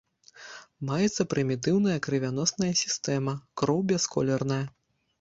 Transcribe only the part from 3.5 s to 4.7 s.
кроў бясколерная.